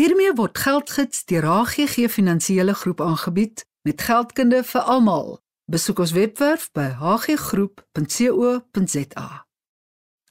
[0.00, 5.44] Hiermee word geldgids deur HGG Finansiële Groep aangebied met geldkunde vir almal.
[5.68, 7.84] Besoek ons webwerf by hggroep.co.za.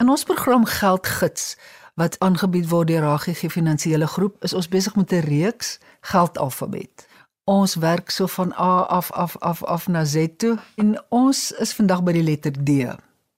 [0.02, 1.58] In ons program Geldgids
[2.02, 7.06] wat aangebied word deur HGG Finansiële Groep, is ons besig met 'n reeks geldalfabet.
[7.46, 11.74] Ons werk so van A af af af af na Z toe en ons is
[11.74, 12.70] vandag by die letter D.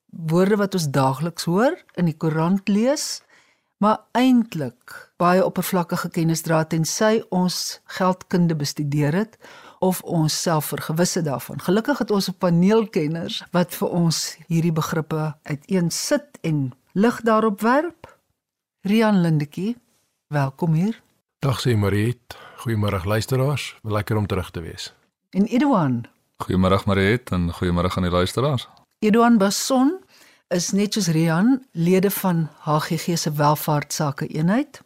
[0.05, 3.21] Woorde wat ons daagliks hoor, in die koerant lees,
[3.81, 9.37] maar eintlik baie oppervlakkige kennis dra tensy ons geldkunde bestudeer het
[9.81, 11.61] of ons self vergewis het daarvan.
[11.65, 18.17] Gelukkig het ons 'n paneelkenners wat vir ons hierdie begrippe uiteensit en lig daarop werp.
[18.81, 19.77] Rian Lindetjie,
[20.27, 21.01] welkom hier.
[21.39, 22.37] Dag sê Mariet.
[22.57, 23.79] Goeiemôre luisteraars.
[23.83, 24.93] Lekker om terug te wees.
[25.29, 26.05] En Edouan.
[26.37, 28.67] Goeiemôre Mariet en goeiemôre aan die luisteraars.
[28.99, 30.00] Edouan Basson
[30.51, 34.81] is net soos Rian lede van HGG se welvaartsake eenheid.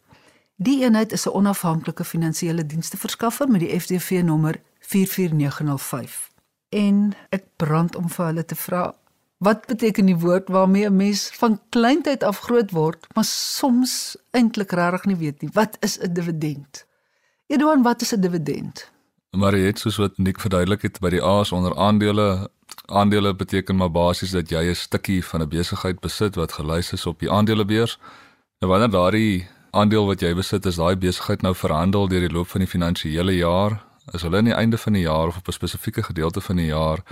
[0.56, 6.30] Die eenheid is 'n onafhanklike finansiële dienste verskaffer met die FDV nommer 44905.
[6.68, 8.94] En ek brand om vir hulle te vra
[9.36, 14.70] wat beteken die woord waarmee 'n mens van kleintyd af groot word, maar soms eintlik
[14.70, 15.50] regtig nie weet nie.
[15.52, 16.86] Wat is 'n dividend?
[17.46, 18.90] Edouan, wat is 'n dividend?
[19.30, 22.50] Maar dit soos wat Nick verduidelik het by die A's onder aandele,
[22.86, 27.06] aandele beteken maar basies dat jy 'n stukkie van 'n besigheid besit wat gelys is
[27.06, 27.98] op die aandelebeurs.
[28.58, 32.48] En wanneer daardie aandeel wat jy besit is daai besigheid nou verhandel deur die loop
[32.48, 35.52] van die finansiële jaar, is hulle aan die einde van die jaar of op 'n
[35.52, 37.02] spesifieke gedeelte van die jaar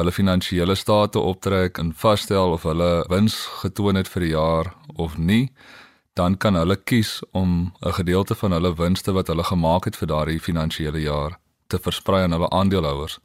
[0.00, 5.18] hulle finansiële state optrek en vasstel of hulle wins getoon het vir die jaar of
[5.18, 5.50] nie
[6.18, 10.08] dan kan hulle kies om 'n gedeelte van hulle winste wat hulle gemaak het vir
[10.08, 11.38] daardie finansiële jaar
[11.70, 13.18] te versprei aan hulle aandeelhouers.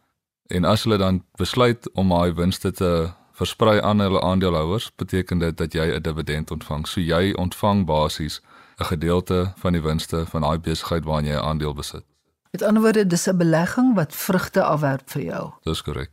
[0.53, 2.89] En as hulle dan besluit om daai winste te
[3.35, 6.87] versprei aan hulle aandeelhouers, beteken dit dat jy 'n dividend ontvang.
[6.87, 8.41] So jy ontvang basies
[8.79, 12.05] 'n gedeelte van die winste van daai besigheid waarin jy 'n aandeel besit.
[12.51, 15.51] Met ander woorde, dis 'n belegging wat vrugte afwerp vir jou.
[15.63, 16.11] Dis korrek.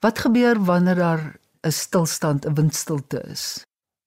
[0.00, 3.64] Wat gebeur wanneer daar 'n stilstand, 'n windstilte is?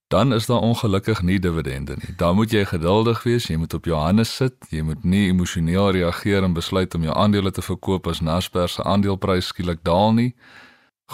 [0.07, 2.15] Dan is daar ongelukkig nie dividende nie.
[2.15, 5.91] Dan moet jy geduldig wees, jy moet op jou hande sit, jy moet nie emosioneel
[5.91, 10.31] reageer en besluit om jou aandele te verkoop as Naspers se aandeleprys skielik daal nie.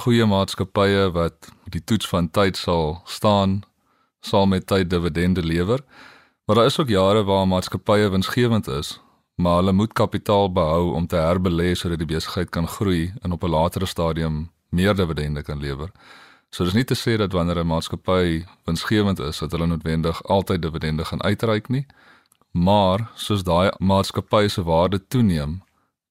[0.03, 3.64] Goeie maatskappye wat die toets van tyd sal staan,
[4.22, 5.82] sal met tyd dividende lewer.
[6.46, 9.00] Maar daar is ook jare waar maatskappye winsgewend is,
[9.36, 13.44] maar hulle moet kapitaal behou om te herbelê sodat die besigheid kan groei en op
[13.44, 15.90] 'n latere stadium meer dividende kan lewer.
[16.53, 20.62] So dis nie te sê dat wanneer 'n maatskappy winsgewend is, dat hulle noodwendig altyd
[20.62, 21.86] dividende gaan uitreik nie.
[22.52, 25.64] Maar soos daai maatskappy se waarde toeneem,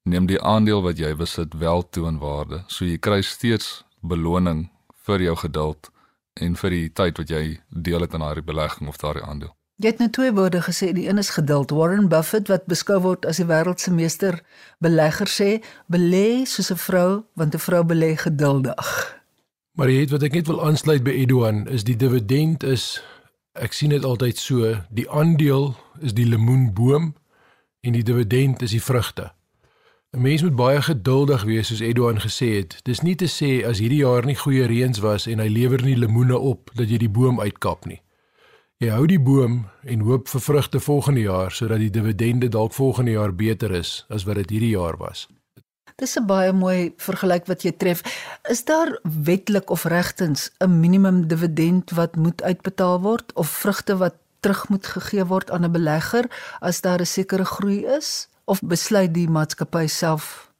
[0.02, 2.64] neem die aandeel wat jy besit wel toe in waarde.
[2.66, 4.70] So jy kry steeds beloning
[5.06, 5.90] vir jou geduld
[6.32, 9.54] en vir die tyd wat jy deel het aan daardie belegging of daardie aandeel.
[9.76, 11.70] Jy het net twee woorde gesê, die een is geduld.
[11.70, 14.42] Warren Buffett wat beskou word as die wêreld se meester
[14.78, 19.21] belegger sê, belê soos 'n vrou, want 'n vrou belê geduldig.
[19.72, 23.00] Maar jy weet wat ek net wil aansluit by Edouan is die dividend is
[23.56, 25.70] ek sien dit altyd so, die aandeel
[26.04, 27.14] is die lemoenboom
[27.80, 29.30] en die dividend is die vrugte.
[30.12, 32.76] 'n Mens moet baie geduldig wees soos Edouan gesê het.
[32.84, 35.96] Dis nie te sê as hierdie jaar nie goeie reëns was en hy lewer nie
[35.96, 38.02] lemoene op dat jy die boom uitkap nie.
[38.76, 43.16] Jy hou die boom en hoop vir vrugte volgende jaar sodat die dividende dalk volgende
[43.16, 45.28] jaar beter is as wat dit hierdie jaar was.
[45.96, 48.02] Dis 'n baie mooi vergelyk wat jy tref.
[48.48, 54.14] Is daar wetlik of regtens 'n minimum dividend wat moet uitbetaal word of vrugte wat
[54.40, 56.26] terug moet gegee word aan 'n belegger
[56.60, 60.52] as daar 'n sekere groei is of besluit die maatskappy self?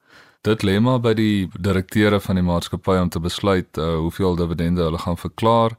[0.43, 4.83] Dit lê maar by die direkteure van die maatskappy om te besluit uh, hoeveel dividende
[4.83, 5.77] hulle gaan verklaar.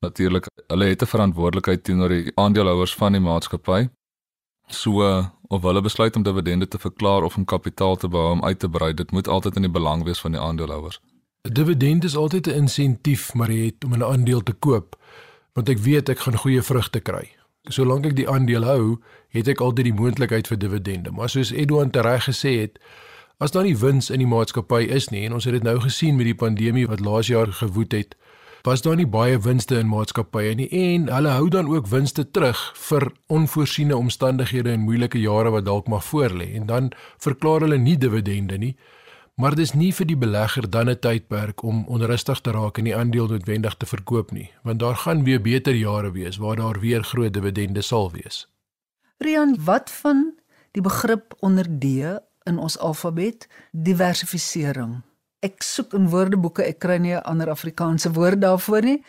[0.00, 3.88] Natuurlik, hulle het 'n verantwoordelikheid teenoor die aandeelhouers van die maatskappy.
[4.68, 5.02] So
[5.48, 8.68] of hulle besluit om dividende te verklaar of om kapitaal te behou om uit te
[8.68, 11.00] brei, dit moet altyd in die belang wees van die aandeelhouers.
[11.48, 14.96] 'n Dividend is altyd 'n insentief, maar jy het om 'n aandeel te koop,
[15.52, 17.32] want ek weet ek gaan goeie vrugte kry.
[17.62, 21.10] Solank ek die aandeel hou, het ek altyd die moontlikheid vir dividende.
[21.10, 22.78] Maar soos Edouard reg gesê het,
[23.38, 26.16] as daar nie wins in die maatskappy is nie en ons het dit nou gesien
[26.16, 28.16] met die pandemie wat laas jaar gewoed het,
[28.62, 32.60] was daar nie baie winste in maatskappye nie en hulle hou dan ook winste terug
[32.88, 37.96] vir onvoorsiene omstandighede en moeilike jare wat dalk maar voorlê en dan verklaar hulle nie
[37.98, 38.76] dividende nie.
[39.38, 42.96] Maar dis nie vir die belegger dan 'n tydperk om onrustig te raak en die
[42.96, 47.02] aandeel noodwendig te verkoop nie want daar gaan weer beter jare wees waar daar weer
[47.04, 48.48] groot dividende sal wees.
[49.18, 50.34] Rian wat van
[50.70, 51.84] die begrip onder D
[52.42, 55.02] in ons alfabet diversifisering
[55.40, 59.02] ek soek in woordeboeke, ek kry nie 'n ander Afrikaanse woord daarvoor nie.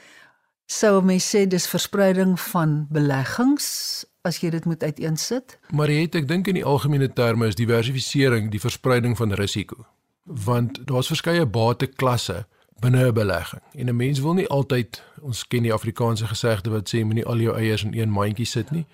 [0.68, 5.58] Sou mens sê dis verspreiding van beleggings as jy dit moet uiteensit?
[5.72, 9.86] Maar jy het ek dink in die algemene terme is diversifisering die verspreiding van risiko.
[10.24, 12.46] Want daar's verskeie bateklasse
[12.80, 13.62] binne 'n belegging.
[13.74, 17.38] En 'n mens wil nie altyd ons ken die Afrikaanse gesegde wat sê moenie al
[17.38, 18.86] jou eiers in een mandjie sit nie.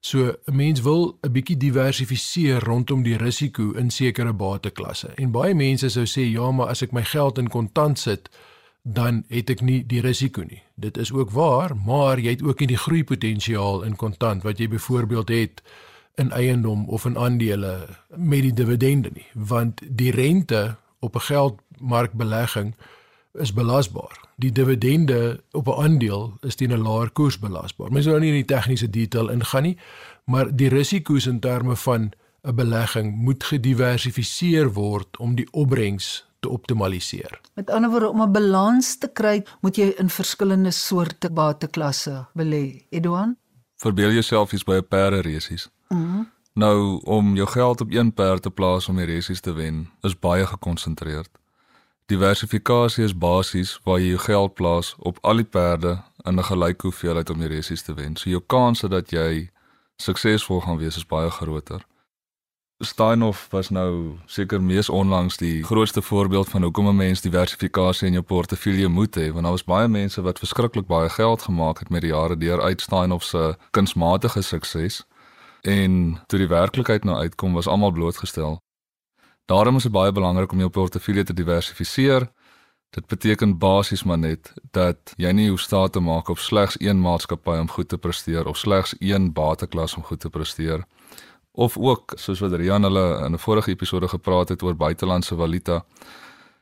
[0.00, 5.08] So 'n mens wil 'n bietjie diversifiseer rondom die risiko in sekere bateklasse.
[5.14, 8.30] En baie mense sou sê ja, maar as ek my geld in kontant sit,
[8.82, 10.62] dan het ek nie die risiko nie.
[10.74, 14.68] Dit is ook waar, maar jy het ook nie die groeipotensiaal in kontant wat jy
[14.68, 15.62] byvoorbeeld het
[16.14, 22.74] in eiendom of in aandele met die dividende nie, want die rente op 'n geldmarkbelegging
[23.32, 24.27] is belasbaar.
[24.38, 27.92] Die dividende op 'n aandeel is teen 'n laer koers belasbaar.
[27.92, 29.78] Mens wil nou nie in die tegniese detail ingaan nie,
[30.24, 32.12] maar die risiko's in terme van
[32.42, 37.40] 'n belegging moet gediversifiseer word om die opbrengs te optimaliseer.
[37.54, 42.86] Met ander woorde om 'n balans te kry, moet jy in verskillende soorte bateklasse belê.
[42.88, 43.36] Edouan,
[43.78, 45.68] Verbeel jouself jy's by 'n perde resies.
[45.88, 46.22] Mhm.
[46.52, 50.18] Nou om jou geld op een perd te plaas om die resies te wen, is
[50.18, 51.28] baie gekonsentreerd.
[52.08, 55.90] Diversifikasie is basies waar jy jou geld plaas op al die perde
[56.24, 58.16] in 'n gelyke hoeveelheid om die resies te wen.
[58.16, 59.50] So jou kans dat jy
[59.96, 61.84] suksesvol gaan wees is baie groter.
[62.84, 68.12] Steinhoff was nou seker mees onlangs die grootste voorbeeld van hoekom 'n mens diversifikasie in
[68.12, 71.90] jou portefeulje moet hê, want daar was baie mense wat verskriklik baie geld gemaak het
[71.90, 75.06] met die jare deur uit Steinhoff se kunsmatige sukses.
[75.60, 78.62] En toe die werklikheid nou uitkom, was almal blootgestel.
[79.48, 82.26] Daarom is dit baie belangrik om jou portefeulje te diversifiseer.
[82.92, 87.00] Dit beteken basies maar net dat jy nie hoef staat te maak op slegs een
[87.00, 90.84] maatskappy om goed te presteer of slegs een bateklas om goed te presteer
[91.52, 95.84] of ook soos wat Rian hulle in 'n vorige episode gepraat het oor buitelandse valuta.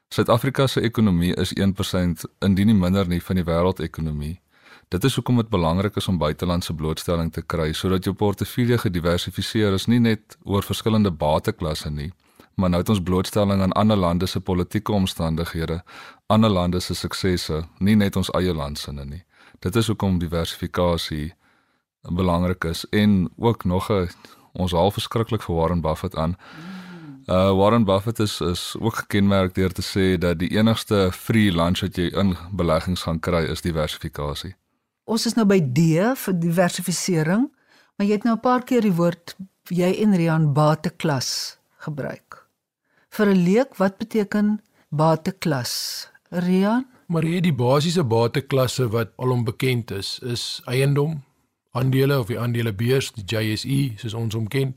[0.09, 4.41] Suid-Afrika se ekonomie is 1% indien nie minder nie van die wêreldekonomie.
[4.89, 9.73] Dit is hoekom dit belangrik is om buitelandse blootstelling te kry sodat jou portefeulje gediversifiseer
[9.73, 12.13] is nie net oor verskillende bateklasse nie,
[12.57, 15.83] maar nou het ons blootstelling aan ander lande se politieke omstandighede,
[16.27, 19.25] ander lande se suksesse, nie net ons eie land se nie.
[19.61, 21.35] Dit is hoekom diversifikasie
[22.09, 24.09] belangrik is en ook nog 'n
[24.53, 26.37] ons half verskriklik vir Warren Buffett aan.
[27.27, 31.81] Uh Warren Buffett is is ook gekenmerk deur te sê dat die enigste free lunch
[31.81, 34.55] wat jy in beleggings gaan kry is diversifikasie.
[35.05, 35.81] ons is nou by D
[36.17, 37.53] vir diversifisering,
[37.97, 39.37] maar jy het nou 'n paar keer die woord
[39.69, 42.46] jy en Rian bateklas gebruik.
[43.17, 44.61] Vir 'n leek, wat beteken
[44.91, 46.09] bateklas?
[46.29, 51.21] Rian, Maar jy die basiese bateklasse wat alom bekend is, is eiendom,
[51.71, 54.73] aandele of die aandelebeurs, die JSE soos ons hom ken,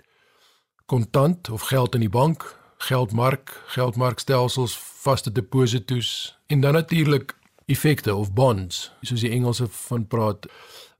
[0.85, 2.45] kontant of geld in die bank,
[2.85, 7.33] geldmark, geldmarkstelsels, vaste deposito's en dan natuurlik
[7.65, 10.45] effekte of bonds, soos die Engelse van praat.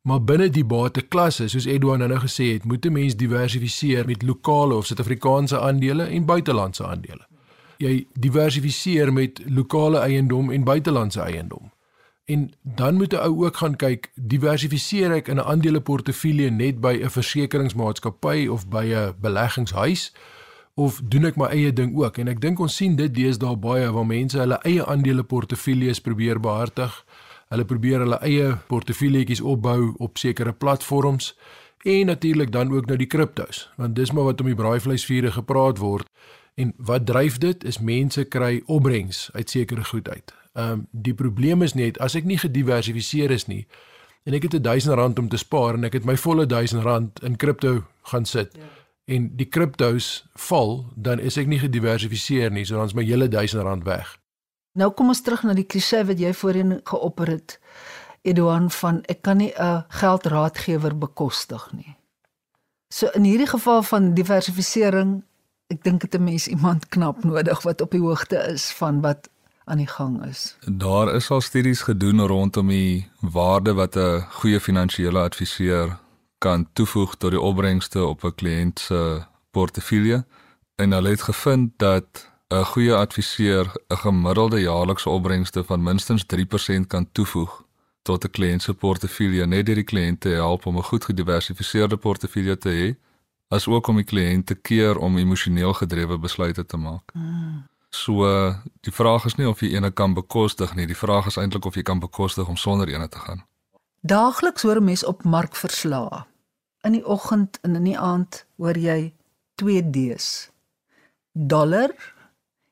[0.01, 4.75] Maar binne die bateklasse, soos Edouard nou gesê het, moet 'n mens diversifiseer met lokale
[4.75, 7.28] of Suid-Afrikaanse aandele en buitelandse aandele.
[7.79, 11.71] Jy diversifiseer met lokale eiendom en buitelandse eiendom.
[12.27, 16.99] En dan moet 'n ou ook gaan kyk, diversifiseer ek in 'n aandeleportefeulje net by
[17.01, 20.13] 'n versekeringsmaatskappy of by 'n beleggingshuis
[20.73, 22.17] of doen ek my eie ding ook?
[22.17, 27.05] En ek dink ons sien dit deesdae baie waar mense hulle eie aandeleportefeuilles probeer behartig.
[27.49, 31.37] Hulle probeer hulle eie portefeuljetjies opbou op sekere platforms
[31.83, 35.77] en natuurlik dan ook nou die kriptos, want dis maar wat om die braaivleisvuure gepraat
[35.77, 36.09] word.
[36.59, 40.33] En wat dryf dit is mense kry opbrengs uit sekere goed uit.
[40.53, 43.63] Ehm um, die probleem is net as ek nie gediversifiseer is nie
[44.27, 46.83] en ek het 'n 1000 rand om te spaar en ek het my volle 1000
[46.83, 48.67] rand in kripto gaan sit ja.
[49.05, 53.27] en die kriptos val, dan is ek nie gediversifiseer nie, so dan is my hele
[53.27, 54.19] 1000 rand weg.
[54.73, 57.59] nou kom ons terug na die klise wat jy voorheen geopper het.
[58.21, 61.95] Edouan van ek kan nie 'n geldraadgewer bekostig nie.
[62.89, 65.23] So in hierdie geval van diversifisering,
[65.69, 69.29] ek dink dit 'n mens iemand knap nodig wat op die hoogte is van wat
[69.63, 70.57] aan die gang is.
[70.65, 75.97] Daar is al studies gedoen rondom die waarde wat 'n goeie finansiële adviseur
[76.37, 80.25] kan toevoeg tot die opbrengste op 'n kliënt se portefeulje
[80.75, 86.87] en hulle het gevind dat 'n goeie adviseur 'n gemiddelde jaarlikse opbrengste van minstens 3%
[86.87, 87.63] kan toevoeg
[88.01, 91.97] tot 'n kliënt se portefeulje net deur die kliënt te help om 'n goed gediversifiseerde
[91.97, 93.08] portefeulje te hê
[93.49, 97.13] as ook om die kliënt te keer om emosioneel gedrewe besluite te maak.
[97.13, 97.65] Mm.
[97.89, 98.25] So
[98.85, 101.77] die vraag is nie of jy ene kan bekostig nie, die vraag is eintlik of
[101.77, 103.41] jy kan bekostig om sonder ene te gaan.
[104.01, 106.25] Daagliks hoor 'n mens op markverslae.
[106.81, 109.13] In die oggend en in die aand hoor jy
[109.55, 110.51] 2 D's.
[111.31, 111.91] Dollar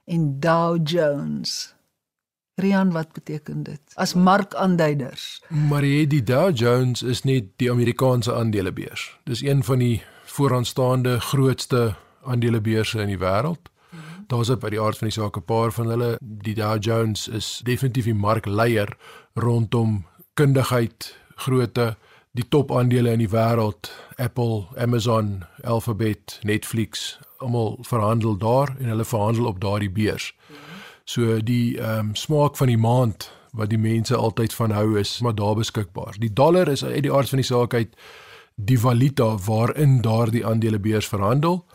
[0.06, 1.76] en Dow Jones.
[2.56, 3.82] Rian, wat beteken dit?
[3.94, 5.44] As markaanduiders.
[5.48, 9.20] Maar jy die Dow Jones is net die Amerikaanse aandelebeurs.
[9.24, 10.04] Dis een van die
[10.38, 13.72] vooraanstaande grootste aandelebeurse in die wêreld.
[14.30, 16.10] Daar's op by die aard van die saak 'n paar van hulle.
[16.22, 18.98] Die Dow Jones is definitief die markleier
[19.34, 21.96] rondom kundigheid, grootte,
[22.32, 29.06] die top aandele in die wêreld, Apple, Amazon, Alphabet, Netflix, almal verhandel daar en hulle
[29.06, 30.36] verhandel op daardie beurs.
[31.04, 35.20] So die ehm um, smaak van die maand wat die mense altyd van hou is,
[35.20, 36.16] maar daar beskikbaar.
[36.20, 37.96] Die dollar is uit die aard van die saak uit
[38.58, 41.66] die valuta waarin daardie aandelebeurs verhandel.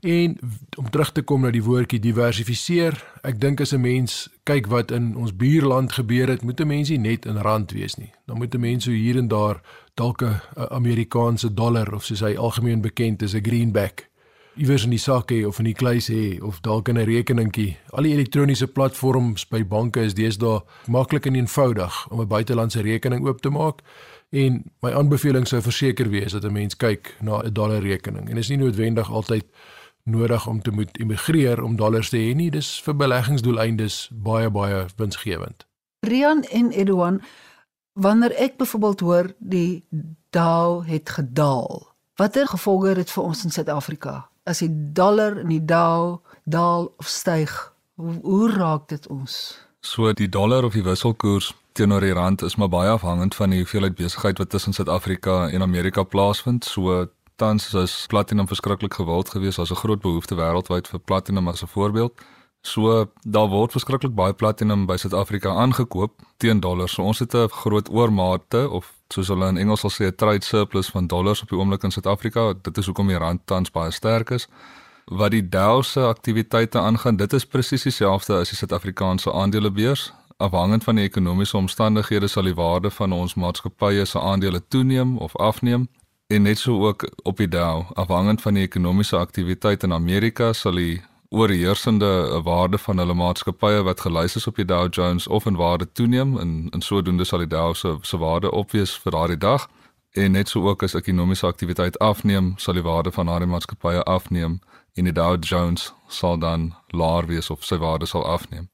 [0.00, 0.38] En
[0.78, 4.90] om terug te kom na die woordjie diversifiseer, ek dink as 'n mens kyk wat
[4.90, 8.12] in ons buurland gebeur het, moet 'n mens nie net in rand wees nie.
[8.26, 9.60] Dan moet 'n mens so hier en daar
[9.94, 10.40] dalk 'n
[10.70, 14.08] Amerikaanse dollar of soos hy algemeen bekend is, 'n greenback
[14.56, 17.76] iewers in die sak hê of in die kluis hê of dalk in 'n rekeningkie.
[17.92, 23.26] Al die elektroniese platforms by banke is deesdae maklik en eenvoudig om 'n buitelandse rekening
[23.26, 23.82] oop te maak.
[24.30, 28.30] En my aanbeveling sou verseker wees dat 'n mens kyk na 'n dollar rekening.
[28.30, 29.44] En is nie noodwendig altyd
[30.02, 32.50] nodig om te moet immigreer om dollars te hê nie.
[32.50, 35.66] Dis vir beleggingsdoeleindes baie baie winsgewend.
[36.06, 37.22] Rian en Edouan,
[37.92, 39.84] wanneer ek byvoorbeeld hoor die
[40.30, 44.28] Dow het gedaal, watter gevolge het dit vir ons in Suid-Afrika?
[44.44, 49.65] As die dollar en die Dow daal of styg, hoe raak dit ons?
[49.86, 53.60] So die dollar of die wisselkoers teenoor die rand is maar baie afhangend van die
[53.60, 56.66] hoeveelheid besigheid wat tussen Suid-Afrika en Amerika plaasvind.
[56.66, 57.04] So
[57.38, 59.56] tans is platinum verskriklik gewild geweest.
[59.56, 62.12] Daar's 'n groot behoefte wêreldwyd vir platinum as 'n voorbeeld.
[62.62, 66.92] So daar word verskriklik baie platinum by Suid-Afrika aangekoop teen dollars.
[66.92, 70.44] So ons het 'n groot oormaate of soos hulle in Engels sal sê 'n trade
[70.44, 72.54] surplus van dollars op die oomblik in Suid-Afrika.
[72.62, 74.48] Dit is hoekom die rand tans baie sterk is.
[75.10, 80.12] Wat die Dow se aktiwiteite aangaan, dit is presies dieselfde as die Suid-Afrikaanse aandelebeurs.
[80.36, 85.36] Afhangend van die ekonomiese omstandighede sal die waarde van ons maatskappye se aandele toeneem of
[85.36, 85.86] afneem
[86.26, 90.74] en net so ook op die Dow afhangend van die ekonomiese aktiwiteit in Amerika sal
[90.74, 95.56] die oorheersende waarde van hulle maatskappye wat gelys is op die Dow Jones of in
[95.56, 99.70] waarde toeneem en en sodoende sal die Dow se se waarde opwees vir daardie dag
[100.16, 104.60] en net so ook as ekonomiese aktiwiteit afneem sal die waarde van daardie maatskappye afneem
[104.94, 108.68] en die Dow Jones sal dan laer wees of sy waarde sal afneem.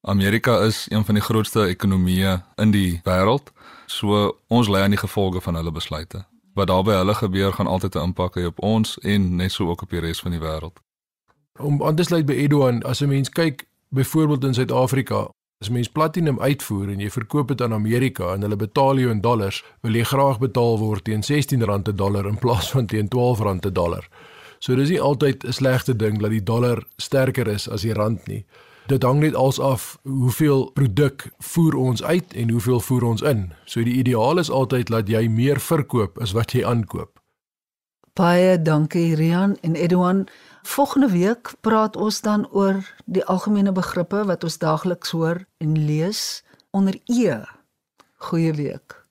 [0.00, 3.52] Amerika is een van die grootste ekonomieë in die wêreld,
[3.86, 7.66] so ons lê aan die gevolge van hulle besluite wat daar by hulle gebeur gaan
[7.66, 10.40] altyd 'n impak hê op ons en net so ook op die res van die
[10.40, 10.76] wêreld.
[11.58, 15.28] Om aan te sluit by Edouan, as 'n mens kyk byvoorbeeld in Suid-Afrika,
[15.60, 19.20] as mens platinum uitvoer en jy verkoop dit aan Amerika en hulle betaal jou in
[19.20, 23.44] dollars, wil jy graag betaal word teen R16 'n dollar in plaas van teen R12
[23.44, 24.08] 'n dollar.
[24.58, 28.26] So dis nie altyd 'n slegte ding dat die dollar sterker is as die rand
[28.26, 28.44] nie
[28.90, 33.52] dit hang net als af hoeveel produk voer ons uit en hoeveel voer ons in.
[33.64, 37.20] So die ideaal is altyd dat jy meer verkoop as wat jy aankoop.
[38.18, 40.26] Baie dankie Rian en Edouan.
[40.62, 46.42] Volgende week praat ons dan oor die algemene begrippe wat ons daagliks hoor en lees
[46.70, 47.40] onder E.
[48.16, 49.04] Goeie week.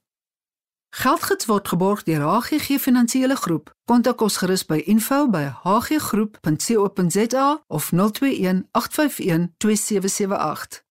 [0.89, 3.75] Geldgids word geborg deur HGG Finansiële Groep.
[3.85, 10.83] Kontak ons gerus by info@hggroep.co.za of 021 851 2778.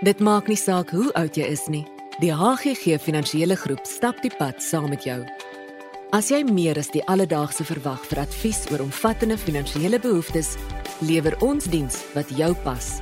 [0.00, 1.86] Dit maak nie saak hoe oud jy is nie.
[2.18, 5.24] Die HGG Finansiële Groep stap die pad saam met jou.
[6.14, 10.52] As jy meer as die alledaagse verwag vir advies oor omvattende finansiële behoeftes,
[11.02, 12.92] lewer ons diens wat jou pas.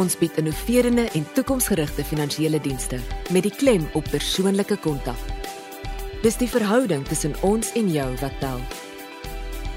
[0.00, 2.96] Ons bied innoverende en toekomsgerigte finansiële dienste
[3.28, 5.20] met die klem op persoonlike kontak.
[6.24, 8.64] Dis die verhouding tussen ons en jou wat tel.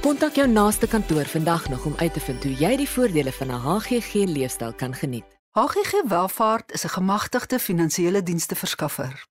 [0.06, 3.52] Kontak jou naaste kantoor vandag nog om uit te vind hoe jy die voordele van
[3.52, 5.28] 'n HGG leefstyl kan geniet.
[5.52, 9.26] HGG Welvaart is 'n gemagtigde finansiële dienste verskaffer.